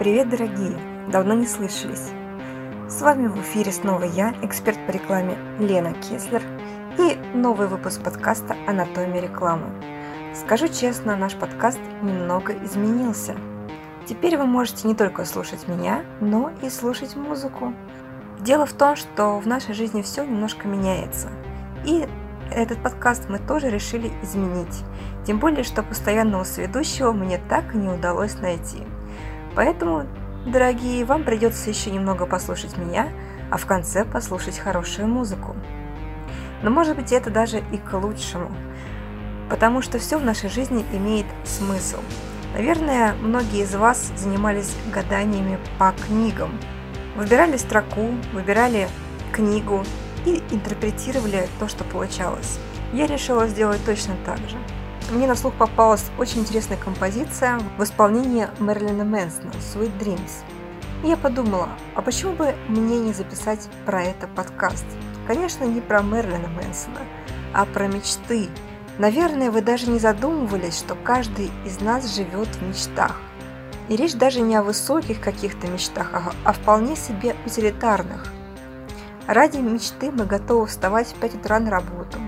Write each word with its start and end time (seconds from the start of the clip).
Привет, 0.00 0.30
дорогие! 0.30 0.80
Давно 1.12 1.34
не 1.34 1.46
слышались. 1.46 2.08
С 2.88 3.02
вами 3.02 3.26
в 3.26 3.38
эфире 3.42 3.70
снова 3.70 4.04
я, 4.04 4.34
эксперт 4.40 4.78
по 4.86 4.92
рекламе 4.92 5.36
Лена 5.58 5.92
Кеслер 5.92 6.42
и 6.98 7.18
новый 7.36 7.68
выпуск 7.68 8.02
подкаста 8.02 8.56
«Анатомия 8.66 9.20
рекламы». 9.20 9.66
Скажу 10.34 10.68
честно, 10.68 11.16
наш 11.16 11.34
подкаст 11.34 11.78
немного 12.00 12.54
изменился. 12.64 13.36
Теперь 14.06 14.38
вы 14.38 14.46
можете 14.46 14.88
не 14.88 14.94
только 14.94 15.26
слушать 15.26 15.68
меня, 15.68 16.02
но 16.22 16.50
и 16.62 16.70
слушать 16.70 17.14
музыку. 17.14 17.74
Дело 18.38 18.64
в 18.64 18.72
том, 18.72 18.96
что 18.96 19.38
в 19.38 19.46
нашей 19.46 19.74
жизни 19.74 20.00
все 20.00 20.24
немножко 20.24 20.66
меняется. 20.66 21.28
И 21.84 22.08
этот 22.50 22.82
подкаст 22.82 23.28
мы 23.28 23.38
тоже 23.38 23.68
решили 23.68 24.10
изменить. 24.22 24.82
Тем 25.26 25.38
более, 25.40 25.62
что 25.62 25.82
постоянного 25.82 26.44
сведущего 26.44 27.12
мне 27.12 27.38
так 27.50 27.74
и 27.74 27.76
не 27.76 27.90
удалось 27.90 28.40
найти– 28.40 28.78
Поэтому, 29.54 30.06
дорогие, 30.46 31.04
вам 31.04 31.24
придется 31.24 31.70
еще 31.70 31.90
немного 31.90 32.26
послушать 32.26 32.76
меня, 32.76 33.08
а 33.50 33.56
в 33.56 33.66
конце 33.66 34.04
послушать 34.04 34.58
хорошую 34.58 35.08
музыку. 35.08 35.56
Но 36.62 36.70
может 36.70 36.96
быть 36.96 37.12
это 37.12 37.30
даже 37.30 37.58
и 37.72 37.78
к 37.78 37.92
лучшему, 37.94 38.50
потому 39.48 39.82
что 39.82 39.98
все 39.98 40.18
в 40.18 40.24
нашей 40.24 40.50
жизни 40.50 40.84
имеет 40.92 41.26
смысл. 41.44 41.98
Наверное, 42.54 43.14
многие 43.14 43.62
из 43.62 43.74
вас 43.74 44.12
занимались 44.16 44.74
гаданиями 44.92 45.58
по 45.78 45.92
книгам. 46.06 46.58
Выбирали 47.16 47.56
строку, 47.56 48.08
выбирали 48.32 48.88
книгу 49.32 49.84
и 50.26 50.42
интерпретировали 50.50 51.48
то, 51.58 51.68
что 51.68 51.84
получалось. 51.84 52.58
Я 52.92 53.06
решила 53.06 53.46
сделать 53.46 53.84
точно 53.84 54.14
так 54.24 54.38
же 54.38 54.56
мне 55.10 55.26
на 55.26 55.34
слух 55.34 55.54
попалась 55.54 56.04
очень 56.18 56.40
интересная 56.40 56.76
композиция 56.76 57.58
в 57.76 57.82
исполнении 57.82 58.48
Мерлина 58.60 59.04
Мэнсона 59.04 59.50
«Sweet 59.54 59.98
Dreams». 59.98 60.44
И 61.02 61.08
я 61.08 61.16
подумала, 61.16 61.68
а 61.96 62.02
почему 62.02 62.32
бы 62.32 62.54
мне 62.68 62.98
не 63.00 63.12
записать 63.12 63.68
про 63.86 64.02
это 64.02 64.28
подкаст? 64.28 64.84
Конечно, 65.26 65.64
не 65.64 65.80
про 65.80 66.02
Мерлина 66.02 66.48
Мэнсона, 66.48 67.00
а 67.52 67.64
про 67.64 67.88
мечты. 67.88 68.48
Наверное, 68.98 69.50
вы 69.50 69.62
даже 69.62 69.90
не 69.90 69.98
задумывались, 69.98 70.78
что 70.78 70.94
каждый 70.94 71.50
из 71.64 71.80
нас 71.80 72.14
живет 72.14 72.48
в 72.48 72.62
мечтах. 72.62 73.20
И 73.88 73.96
речь 73.96 74.14
даже 74.14 74.40
не 74.40 74.54
о 74.54 74.62
высоких 74.62 75.20
каких-то 75.20 75.66
мечтах, 75.66 76.10
а 76.12 76.32
о 76.44 76.52
вполне 76.52 76.94
себе 76.94 77.34
утилитарных. 77.46 78.26
Ради 79.26 79.58
мечты 79.58 80.12
мы 80.12 80.24
готовы 80.24 80.66
вставать 80.66 81.08
в 81.08 81.14
5 81.14 81.34
утра 81.36 81.58
на 81.58 81.70
работу, 81.70 82.18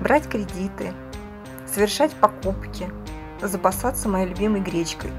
брать 0.00 0.28
кредиты, 0.28 0.92
совершать 1.78 2.12
покупки, 2.14 2.90
запасаться 3.40 4.08
моей 4.08 4.26
любимой 4.26 4.60
гречкой. 4.60 5.12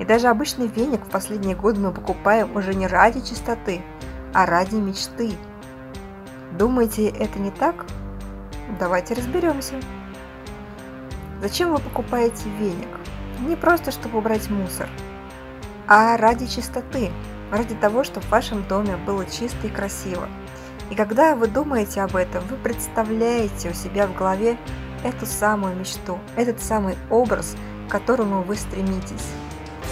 И 0.00 0.04
даже 0.04 0.26
обычный 0.26 0.66
веник 0.66 1.04
в 1.04 1.08
последние 1.08 1.54
годы 1.54 1.80
мы 1.80 1.92
покупаем 1.92 2.56
уже 2.56 2.74
не 2.74 2.88
ради 2.88 3.20
чистоты, 3.20 3.80
а 4.34 4.44
ради 4.44 4.74
мечты. 4.74 5.30
Думаете, 6.58 7.10
это 7.10 7.38
не 7.38 7.52
так? 7.52 7.86
Давайте 8.80 9.14
разберемся. 9.14 9.74
Зачем 11.40 11.70
вы 11.70 11.78
покупаете 11.78 12.48
веник? 12.58 12.88
Не 13.38 13.54
просто, 13.54 13.92
чтобы 13.92 14.18
убрать 14.18 14.50
мусор, 14.50 14.88
а 15.86 16.16
ради 16.16 16.46
чистоты, 16.46 17.12
ради 17.52 17.76
того, 17.76 18.02
чтобы 18.02 18.26
в 18.26 18.30
вашем 18.30 18.66
доме 18.66 18.96
было 18.96 19.24
чисто 19.26 19.68
и 19.68 19.70
красиво. 19.70 20.26
И 20.90 20.96
когда 20.96 21.36
вы 21.36 21.46
думаете 21.46 22.00
об 22.00 22.16
этом, 22.16 22.42
вы 22.48 22.56
представляете 22.56 23.70
у 23.70 23.74
себя 23.74 24.08
в 24.08 24.16
голове 24.16 24.58
эту 25.04 25.26
самую 25.26 25.76
мечту, 25.76 26.18
этот 26.36 26.62
самый 26.62 26.96
образ, 27.10 27.56
к 27.88 27.90
которому 27.90 28.42
вы 28.42 28.56
стремитесь. 28.56 29.26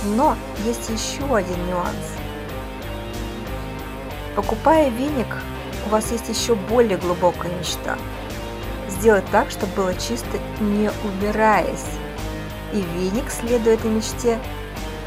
Но 0.05 0.37
есть 0.65 0.89
еще 0.89 1.37
один 1.37 1.67
нюанс. 1.67 2.17
Покупая 4.37 4.89
веник, 4.89 5.27
у 5.87 5.91
вас 5.91 6.11
есть 6.13 6.29
еще 6.29 6.55
более 6.55 6.97
глубокая 6.97 7.53
мечта. 7.59 7.99
Сделать 8.89 9.25
так, 9.31 9.51
чтобы 9.51 9.73
было 9.75 9.95
чисто, 9.95 10.39
не 10.61 10.91
убираясь. 11.05 11.87
И 12.73 12.81
веник, 12.81 13.31
следуя 13.31 13.75
этой 13.75 13.91
мечте, 13.91 14.39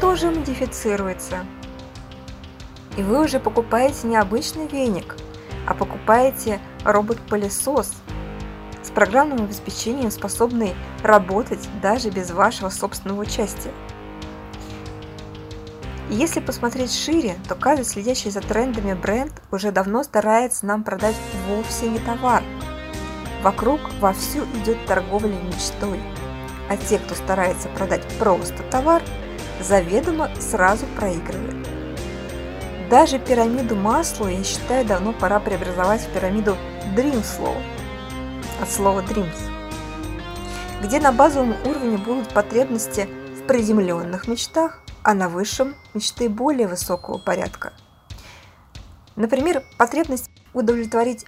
тоже 0.00 0.30
модифицируется. 0.30 1.46
И 2.96 3.02
вы 3.02 3.24
уже 3.24 3.40
покупаете 3.40 4.06
не 4.06 4.16
обычный 4.16 4.68
веник, 4.68 5.16
а 5.66 5.74
покупаете 5.74 6.60
робот-пылесос– 6.84 7.94
программным 8.94 9.44
обеспечением, 9.44 10.10
способный 10.10 10.74
работать 11.02 11.68
даже 11.82 12.10
без 12.10 12.30
вашего 12.30 12.68
собственного 12.70 13.20
участия. 13.20 13.72
Если 16.10 16.40
посмотреть 16.40 16.92
шире, 16.92 17.36
то 17.48 17.54
каждый 17.54 17.84
следящий 17.84 18.30
за 18.30 18.40
трендами 18.40 18.92
бренд 18.92 19.32
уже 19.50 19.72
давно 19.72 20.02
старается 20.02 20.66
нам 20.66 20.84
продать 20.84 21.16
вовсе 21.48 21.88
не 21.88 21.98
товар. 21.98 22.42
Вокруг 23.42 23.80
вовсю 24.00 24.44
идет 24.62 24.84
торговля 24.86 25.34
мечтой, 25.34 26.00
а 26.68 26.76
те, 26.76 26.98
кто 26.98 27.14
старается 27.14 27.68
продать 27.70 28.06
просто 28.18 28.62
товар, 28.70 29.02
заведомо 29.60 30.30
сразу 30.38 30.86
проигрывают. 30.96 31.66
Даже 32.90 33.18
пирамиду 33.18 33.74
масла, 33.74 34.28
я 34.28 34.44
считаю, 34.44 34.84
давно 34.84 35.12
пора 35.12 35.40
преобразовать 35.40 36.02
в 36.02 36.12
пирамиду 36.12 36.56
Dreamflow– 36.94 37.56
от 38.64 38.70
слова 38.70 39.00
dreams, 39.00 39.36
где 40.82 40.98
на 40.98 41.12
базовом 41.12 41.54
уровне 41.66 41.98
будут 41.98 42.32
потребности 42.32 43.06
в 43.38 43.46
приземленных 43.46 44.26
мечтах, 44.26 44.80
а 45.02 45.12
на 45.12 45.28
высшем– 45.28 45.74
мечты 45.94 46.30
более 46.30 46.66
высокого 46.66 47.18
порядка. 47.18 47.74
Например, 49.16 49.62
потребность 49.76 50.30
удовлетворить 50.54 51.26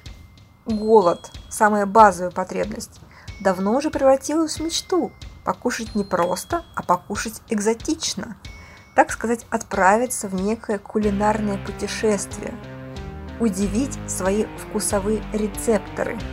голод, 0.65 1.31
самая 1.51 1.85
базовая 1.85 2.31
потребность, 2.31 3.01
давно 3.41 3.77
уже 3.77 3.91
превратилась 3.91 4.59
в 4.59 4.65
мечту– 4.65 5.13
покушать 5.45 5.95
не 5.95 6.05
просто, 6.05 6.65
а 6.75 6.83
покушать 6.83 7.43
экзотично, 7.51 8.39
так 8.95 9.13
сказать, 9.13 9.45
отправиться 9.51 10.29
в 10.29 10.35
некое 10.35 10.79
кулинарное 10.79 11.59
путешествие, 11.59 12.55
удивить 13.41 13.99
свои 14.09 14.47
вкусовые 14.57 15.23
рецепторы– 15.35 16.19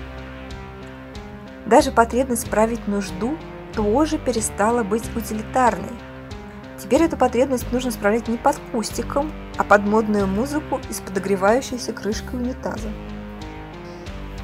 даже 1.66 1.92
потребность 1.92 2.48
справить 2.48 2.88
нужду 2.88 3.38
тоже 3.74 4.18
перестала 4.18 4.84
быть 4.84 5.04
утилитарной. 5.16 5.94
Теперь 6.78 7.04
эту 7.04 7.18
потребность 7.18 7.72
нужно 7.72 7.92
справлять 7.92 8.28
не 8.28 8.38
под 8.38 8.58
кустиком, 8.72 9.32
а 9.58 9.64
под 9.64 9.86
модную 9.86 10.28
музыку 10.28 10.82
из 10.90 11.00
подогревающейся 11.00 11.94
крышкой 11.94 12.40
унитаза. 12.40 12.90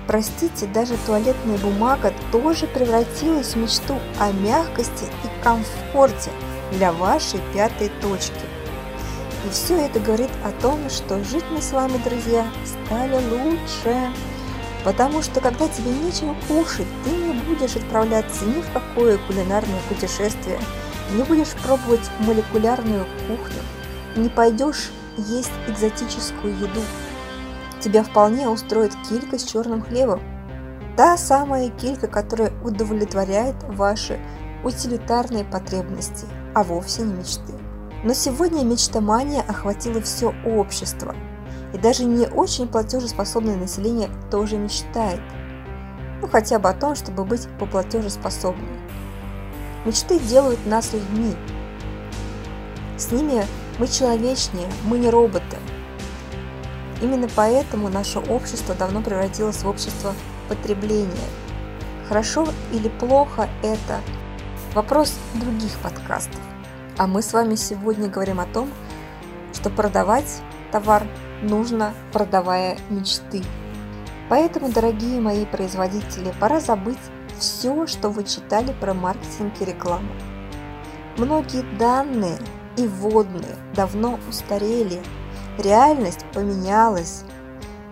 Простите, 0.08 0.66
даже 0.66 0.96
туалетная 1.06 1.58
бумага 1.60 2.14
тоже 2.32 2.66
превратилась 2.66 3.54
в 3.54 3.58
мечту 3.58 4.00
о 4.20 4.32
мягкости 4.32 5.06
и 5.06 5.44
комфорте 5.44 6.32
для 6.72 6.92
вашей 6.92 7.40
пятой 7.54 7.92
точки. 8.02 8.34
И 9.46 9.50
все 9.52 9.78
это 9.78 10.00
говорит 10.00 10.32
о 10.44 10.52
том, 10.62 10.90
что 10.90 11.24
жить 11.24 11.46
мы 11.52 11.62
с 11.62 11.72
вами, 11.72 12.02
друзья, 12.04 12.46
стали 12.66 13.16
лучше. 13.30 14.12
Потому 14.84 15.22
что 15.22 15.42
когда 15.42 15.68
тебе 15.68 15.92
нечего 15.92 16.36
кушать, 16.48 16.88
ты 17.04 17.12
не 17.12 17.34
будешь 17.42 17.76
отправляться 17.76 18.46
ни 18.46 18.62
в 18.62 18.72
какое 18.72 19.18
кулинарное 19.28 19.80
путешествие, 19.90 20.58
не 21.14 21.24
будешь 21.24 21.54
пробовать 21.64 22.10
молекулярную 22.20 23.06
кухню, 23.28 23.62
не 24.16 24.30
пойдешь 24.30 24.92
есть 25.18 25.52
экзотическую 25.68 26.54
еду. 26.54 26.82
Тебя 27.82 28.04
вполне 28.04 28.48
устроит 28.48 28.94
килька 29.08 29.38
с 29.38 29.44
черным 29.44 29.82
хлебом. 29.82 30.22
Та 30.96 31.18
самая 31.18 31.70
килька, 31.70 32.08
которая 32.08 32.52
удовлетворяет 32.64 33.56
ваши 33.64 34.20
утилитарные 34.64 35.46
потребности, 35.46 36.26
а 36.54 36.64
вовсе 36.64 37.04
не 37.04 37.14
мечты. 37.14 37.54
Но 38.04 38.14
сегодня 38.14 38.64
мечтомания 38.64 39.42
охватила 39.42 40.02
все 40.02 40.34
общество– 40.46 41.16
и 41.74 41.78
даже 41.78 42.06
не 42.06 42.26
очень 42.28 42.68
платежеспособное 42.68 43.56
население 43.56 44.10
тоже 44.32 44.58
мечтает. 44.58 45.22
Ну, 46.22 46.28
хотя 46.28 46.60
бы 46.60 46.70
о 46.70 46.74
том, 46.74 46.96
чтобы 46.96 47.24
быть 47.24 47.48
поплатежеспособным. 47.60 48.70
Мечты 49.86 50.20
делают 50.20 50.66
нас 50.66 50.94
людьми. 50.94 51.36
С 52.98 53.12
ними 53.12 53.46
мы 53.78 53.88
человечнее, 53.88 54.68
мы 54.86 54.98
не 54.98 55.10
роботы. 55.10 55.58
Именно 57.02 57.30
поэтому 57.34 57.88
наше 57.88 58.20
общество 58.20 58.76
давно 58.76 59.02
превратилось 59.02 59.64
в 59.64 59.68
общество 59.68 60.14
потребления. 60.50 61.30
Хорошо 62.10 62.48
или 62.74 62.90
плохо 62.90 63.48
это 63.64 64.02
вопрос 64.74 65.18
других 65.36 65.78
подкастов. 65.80 66.42
А 66.98 67.08
мы 67.08 67.22
с 67.22 67.32
вами 67.32 67.56
сегодня 67.56 68.10
говорим 68.10 68.42
о 68.42 68.46
том, 68.46 68.70
что 69.54 69.70
продавать 69.70 70.42
товар 70.74 71.08
нужно, 71.42 71.94
продавая 72.12 72.78
мечты. 72.90 73.44
Поэтому, 74.30 74.70
дорогие 74.72 75.20
мои 75.20 75.46
производители, 75.46 76.34
пора 76.40 76.60
забыть 76.60 77.00
все, 77.40 77.88
что 77.88 78.10
вы 78.10 78.24
читали 78.24 78.74
про 78.80 78.94
маркетинг 78.94 79.54
и 79.60 79.66
рекламу. 79.66 80.12
Многие 81.18 81.64
данные 81.78 82.38
и 82.78 82.88
водные 82.88 83.56
давно 83.76 84.20
устарели. 84.30 85.02
Реальность 85.58 86.26
поменялась. 86.34 87.24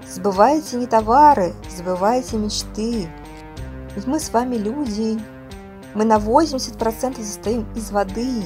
Забывайте 0.08 0.78
не 0.78 0.86
товары, 0.86 1.54
забывайте 1.70 2.38
мечты. 2.38 3.10
Ведь 3.96 4.08
мы 4.08 4.20
с 4.20 4.32
вами 4.32 4.56
люди. 4.56 5.20
Мы 5.94 6.06
на 6.06 6.18
80% 6.18 7.24
состоим 7.24 7.66
из 7.74 7.92
воды. 7.92 8.44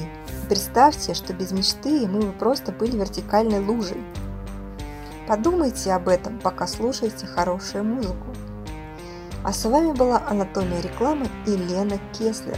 представьте, 0.48 1.14
что 1.14 1.34
без 1.34 1.52
мечты 1.52 2.08
мы 2.08 2.22
бы 2.22 2.32
просто 2.32 2.72
были 2.72 2.98
вертикальной 2.98 3.60
лужей. 3.60 4.02
Подумайте 5.28 5.94
об 5.94 6.08
этом, 6.08 6.40
пока 6.40 6.68
слушаете 6.68 7.26
хорошую 7.28 7.84
музыку. 7.84 8.28
А 9.44 9.54
с 9.54 9.66
вами 9.66 9.94
была 9.94 10.22
Анатомия 10.28 10.82
рекламы 10.82 11.28
и 11.48 11.52
Лена 11.52 12.00
Кеслер. 12.14 12.58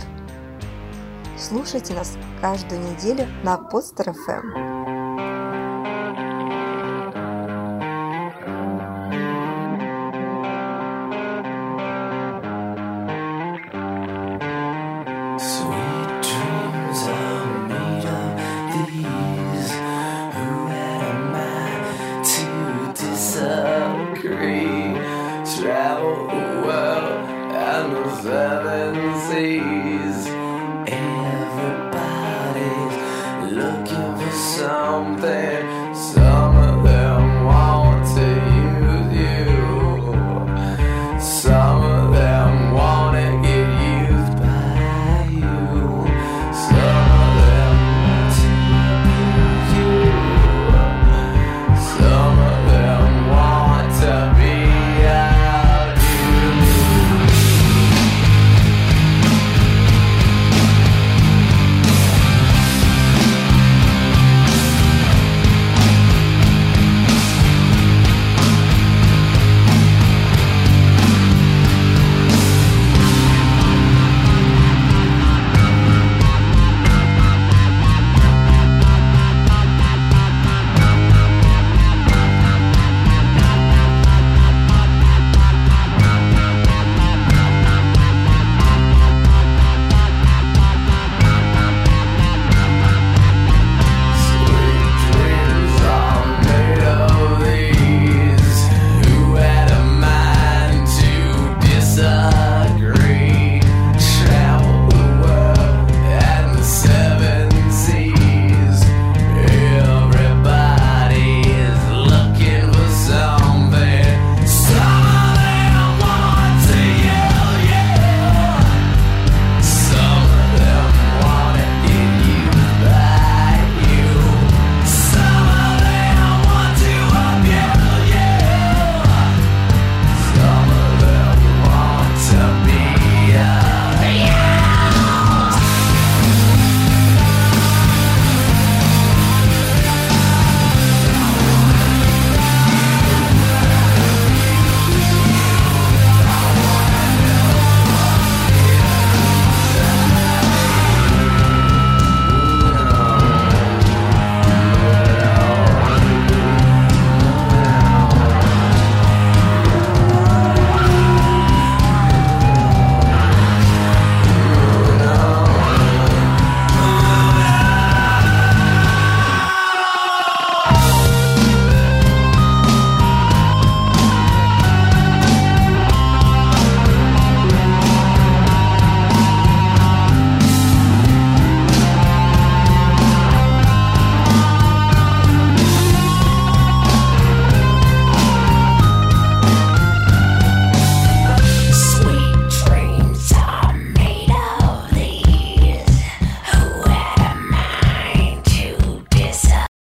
Слушайте 1.38 1.94
нас 1.94 2.18
каждую 2.42 2.82
неделю 2.82 3.28
на 3.44 3.58
Подстер 3.58 4.10
FM. 4.10 4.73
seven 28.24 28.96
seas. 29.28 30.28
Everybody's 30.88 31.92
looking 33.52 34.16
for 34.18 34.32
something. 34.32 35.53